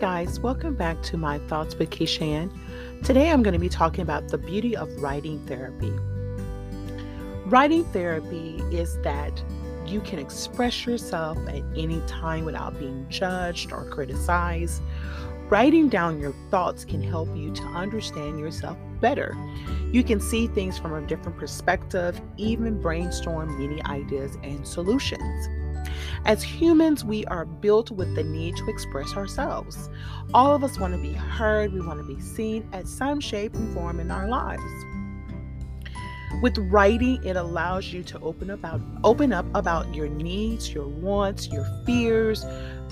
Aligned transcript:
Guys. 0.00 0.40
Welcome 0.40 0.76
back 0.76 1.02
to 1.02 1.18
My 1.18 1.38
Thoughts 1.40 1.74
with 1.74 1.90
Kysha 1.90 2.22
Ann. 2.22 2.50
Today 3.04 3.28
I'm 3.30 3.42
going 3.42 3.52
to 3.52 3.60
be 3.60 3.68
talking 3.68 4.00
about 4.00 4.28
the 4.28 4.38
beauty 4.38 4.74
of 4.74 4.88
writing 5.02 5.38
therapy. 5.46 5.92
Writing 7.44 7.84
therapy 7.92 8.62
is 8.72 8.98
that 9.02 9.44
you 9.84 10.00
can 10.00 10.18
express 10.18 10.86
yourself 10.86 11.36
at 11.48 11.62
any 11.76 12.00
time 12.06 12.46
without 12.46 12.78
being 12.78 13.04
judged 13.10 13.72
or 13.72 13.84
criticized. 13.90 14.80
Writing 15.50 15.90
down 15.90 16.18
your 16.18 16.32
thoughts 16.50 16.86
can 16.86 17.02
help 17.02 17.28
you 17.36 17.52
to 17.52 17.62
understand 17.64 18.40
yourself 18.40 18.78
better. 19.02 19.36
You 19.92 20.02
can 20.02 20.18
see 20.18 20.46
things 20.46 20.78
from 20.78 20.94
a 20.94 21.06
different 21.06 21.36
perspective, 21.36 22.18
even 22.38 22.80
brainstorm 22.80 23.58
many 23.58 23.84
ideas 23.84 24.38
and 24.42 24.66
solutions. 24.66 25.59
As 26.26 26.42
humans, 26.42 27.02
we 27.02 27.24
are 27.26 27.46
built 27.46 27.90
with 27.90 28.14
the 28.14 28.22
need 28.22 28.56
to 28.56 28.68
express 28.68 29.16
ourselves. 29.16 29.88
All 30.34 30.54
of 30.54 30.62
us 30.62 30.78
want 30.78 30.94
to 30.94 31.00
be 31.00 31.12
heard, 31.12 31.72
we 31.72 31.80
want 31.80 31.98
to 31.98 32.06
be 32.06 32.20
seen 32.20 32.68
at 32.72 32.86
some 32.86 33.20
shape 33.20 33.54
and 33.54 33.72
form 33.72 34.00
in 34.00 34.10
our 34.10 34.28
lives. 34.28 34.62
With 36.42 36.58
writing, 36.58 37.24
it 37.24 37.36
allows 37.36 37.92
you 37.92 38.02
to 38.04 38.20
open 38.20 38.50
about 38.50 38.80
open 39.02 39.32
up 39.32 39.46
about 39.54 39.94
your 39.94 40.08
needs, 40.08 40.72
your 40.72 40.86
wants, 40.86 41.48
your 41.48 41.66
fears, 41.84 42.44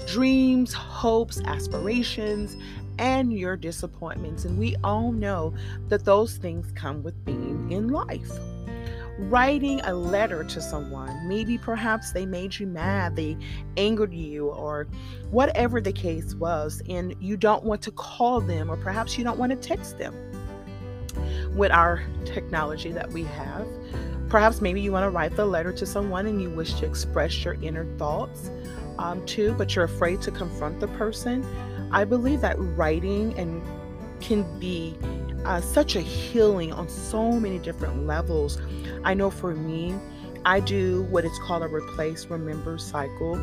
dreams, 0.07 0.73
hopes, 0.73 1.41
aspirations, 1.45 2.57
and 2.99 3.33
your 3.33 3.57
disappointments. 3.57 4.45
And 4.45 4.59
we 4.59 4.75
all 4.83 5.13
know 5.13 5.55
that 5.89 6.05
those 6.05 6.39
things 6.39 6.73
come 6.75 7.03
with 7.03 7.25
being 7.25 7.71
in 7.71 7.89
life 7.89 8.33
writing 9.19 9.81
a 9.83 9.93
letter 9.93 10.45
to 10.45 10.61
someone. 10.61 11.27
Maybe 11.27 11.59
perhaps 11.59 12.13
they 12.13 12.25
made 12.25 12.59
you 12.59 12.67
mad, 12.67 13.17
they 13.17 13.37
angered 13.77 14.15
you, 14.15 14.49
or 14.49 14.87
whatever 15.31 15.81
the 15.81 15.93
case 15.93 16.35
was, 16.35 16.83
and 16.89 17.15
you 17.21 17.37
don't 17.37 17.65
want 17.65 17.83
to 17.83 17.91
call 17.91 18.41
them, 18.41 18.71
or 18.71 18.77
perhaps 18.77 19.19
you 19.19 19.25
don't 19.25 19.39
want 19.39 19.51
to 19.51 19.57
text 19.57 19.99
them. 19.99 20.15
With 21.57 21.73
our 21.73 22.03
technology 22.25 22.93
that 22.93 23.11
we 23.11 23.25
have, 23.25 23.67
perhaps 24.29 24.61
maybe 24.61 24.81
you 24.81 24.93
want 24.93 25.05
to 25.05 25.11
write 25.11 25.35
the 25.35 25.47
letter 25.47 25.73
to 25.73 25.87
someone 25.87 26.27
and 26.27 26.41
you 26.41 26.51
wish 26.51 26.75
to 26.75 26.87
express 26.87 27.45
your 27.45 27.55
inner 27.55 27.87
thoughts 27.97 28.51
um, 28.99 29.25
too, 29.27 29.53
but 29.55 29.75
you're 29.75 29.85
afraid 29.85 30.21
to 30.23 30.31
confront 30.31 30.79
the 30.79 30.89
person. 30.89 31.45
I 31.91 32.05
believe 32.05 32.41
that 32.43 32.57
writing 32.59 33.37
and 33.39 33.63
can 34.21 34.59
be 34.61 34.97
uh, 35.45 35.61
such 35.61 35.97
a 35.97 36.01
healing 36.01 36.73
on 36.73 36.89
so 36.89 37.33
many 37.33 37.59
different 37.59 38.07
levels. 38.07 38.59
I 39.05 39.15
know 39.15 39.31
for 39.31 39.55
me, 39.55 39.95
I 40.45 40.61
do 40.61 41.03
what 41.11 41.25
is 41.25 41.39
called 41.41 41.63
a 41.63 41.69
replace, 41.69 42.27
remember 42.27 42.79
cycle. 42.79 43.37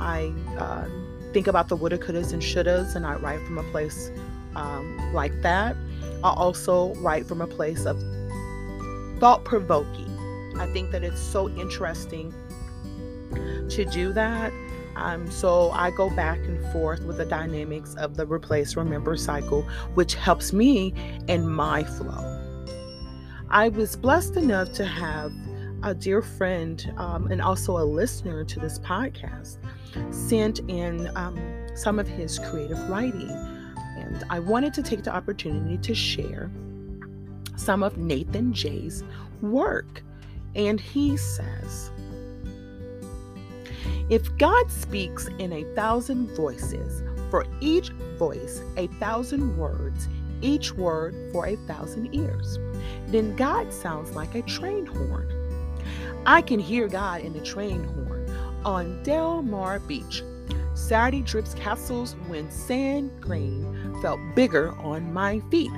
I 0.00 0.32
uh, 0.58 0.88
think 1.32 1.46
about 1.46 1.68
the 1.68 1.76
woulda, 1.76 1.98
couldas, 1.98 2.32
and 2.32 2.42
shouldas, 2.42 2.96
and 2.96 3.06
I 3.06 3.16
write 3.16 3.40
from 3.42 3.58
a 3.58 3.62
place 3.64 4.10
um, 4.56 5.12
like 5.12 5.42
that. 5.42 5.76
I 6.24 6.30
also 6.30 6.94
write 6.96 7.26
from 7.26 7.40
a 7.40 7.46
place 7.46 7.86
of 7.86 8.02
thought 9.18 9.44
provoking. 9.44 10.06
I 10.58 10.72
think 10.72 10.90
that 10.90 11.04
it's 11.04 11.20
so 11.20 11.48
interesting 11.50 12.34
to 13.68 13.84
do 13.84 14.12
that 14.14 14.52
um, 14.98 15.30
so 15.30 15.70
I 15.70 15.90
go 15.90 16.10
back 16.10 16.38
and 16.38 16.60
forth 16.72 17.02
with 17.04 17.18
the 17.18 17.24
dynamics 17.24 17.94
of 17.94 18.16
the 18.16 18.26
replace 18.26 18.76
remember 18.76 19.16
cycle, 19.16 19.62
which 19.94 20.14
helps 20.14 20.52
me 20.52 20.92
in 21.28 21.48
my 21.48 21.84
flow. 21.84 22.34
I 23.50 23.68
was 23.68 23.96
blessed 23.96 24.36
enough 24.36 24.72
to 24.74 24.84
have 24.84 25.32
a 25.82 25.94
dear 25.94 26.20
friend 26.20 26.92
um, 26.96 27.30
and 27.30 27.40
also 27.40 27.78
a 27.78 27.84
listener 27.84 28.44
to 28.44 28.60
this 28.60 28.78
podcast 28.80 29.58
sent 30.10 30.58
in 30.68 31.10
um, 31.16 31.38
some 31.74 31.98
of 31.98 32.08
his 32.08 32.38
creative 32.38 32.88
writing. 32.90 33.30
And 33.96 34.24
I 34.30 34.38
wanted 34.40 34.74
to 34.74 34.82
take 34.82 35.04
the 35.04 35.14
opportunity 35.14 35.78
to 35.78 35.94
share 35.94 36.50
some 37.56 37.82
of 37.82 37.96
Nathan 37.96 38.52
Jay's 38.52 39.02
work. 39.40 40.02
And 40.54 40.80
he 40.80 41.16
says, 41.16 41.90
if 44.10 44.36
God 44.38 44.70
speaks 44.70 45.28
in 45.38 45.52
a 45.52 45.64
thousand 45.74 46.30
voices, 46.30 47.02
for 47.30 47.44
each 47.60 47.90
voice 48.18 48.62
a 48.76 48.86
thousand 48.98 49.56
words, 49.56 50.08
each 50.40 50.72
word 50.72 51.14
for 51.32 51.46
a 51.46 51.56
thousand 51.66 52.14
ears, 52.14 52.58
then 53.08 53.36
God 53.36 53.72
sounds 53.72 54.12
like 54.12 54.34
a 54.34 54.42
train 54.42 54.86
horn. 54.86 55.28
I 56.26 56.42
can 56.42 56.58
hear 56.58 56.88
God 56.88 57.20
in 57.20 57.32
the 57.32 57.40
train 57.40 57.84
horn 57.84 58.34
on 58.64 59.02
Del 59.02 59.42
Mar 59.42 59.78
Beach. 59.80 60.22
Saturday 60.74 61.22
drips 61.22 61.54
castles 61.54 62.14
when 62.28 62.50
sand 62.50 63.10
grain 63.20 63.98
felt 64.00 64.20
bigger 64.34 64.72
on 64.78 65.12
my 65.12 65.40
feet. 65.50 65.72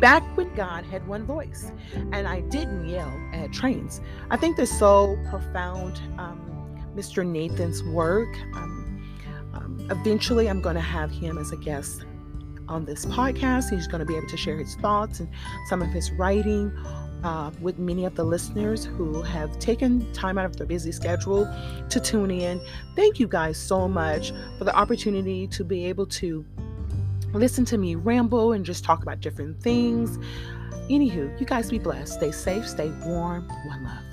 Back 0.00 0.24
when 0.36 0.52
God 0.54 0.84
had 0.84 1.06
one 1.06 1.24
voice 1.24 1.70
and 2.10 2.26
I 2.26 2.40
didn't 2.40 2.88
yell 2.88 3.12
at 3.32 3.52
trains. 3.52 4.00
I 4.30 4.36
think 4.36 4.56
that's 4.56 4.76
so 4.76 5.16
profound. 5.30 6.00
Um, 6.18 6.51
Mr. 6.96 7.26
Nathan's 7.26 7.82
work. 7.84 8.34
Um, 8.54 9.12
um, 9.54 9.86
eventually, 9.90 10.48
I'm 10.48 10.60
going 10.60 10.76
to 10.76 10.80
have 10.80 11.10
him 11.10 11.38
as 11.38 11.52
a 11.52 11.56
guest 11.56 12.04
on 12.68 12.84
this 12.84 13.04
podcast. 13.06 13.70
He's 13.70 13.86
going 13.86 14.00
to 14.00 14.06
be 14.06 14.16
able 14.16 14.28
to 14.28 14.36
share 14.36 14.56
his 14.56 14.74
thoughts 14.76 15.20
and 15.20 15.28
some 15.68 15.82
of 15.82 15.88
his 15.88 16.10
writing 16.12 16.72
uh, 17.24 17.50
with 17.60 17.78
many 17.78 18.04
of 18.04 18.14
the 18.14 18.24
listeners 18.24 18.84
who 18.84 19.22
have 19.22 19.56
taken 19.58 20.10
time 20.12 20.38
out 20.38 20.44
of 20.44 20.56
their 20.56 20.66
busy 20.66 20.92
schedule 20.92 21.48
to 21.88 22.00
tune 22.00 22.30
in. 22.30 22.60
Thank 22.96 23.20
you 23.20 23.28
guys 23.28 23.56
so 23.56 23.88
much 23.88 24.32
for 24.58 24.64
the 24.64 24.74
opportunity 24.74 25.46
to 25.48 25.64
be 25.64 25.86
able 25.86 26.06
to 26.06 26.44
listen 27.32 27.64
to 27.66 27.78
me 27.78 27.94
ramble 27.94 28.52
and 28.52 28.64
just 28.64 28.84
talk 28.84 29.02
about 29.02 29.20
different 29.20 29.62
things. 29.62 30.18
Anywho, 30.88 31.38
you 31.40 31.46
guys 31.46 31.70
be 31.70 31.78
blessed. 31.78 32.14
Stay 32.14 32.32
safe, 32.32 32.68
stay 32.68 32.90
warm. 33.04 33.48
One 33.66 33.84
love. 33.84 34.11